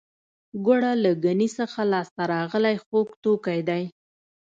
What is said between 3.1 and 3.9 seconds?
توکی دی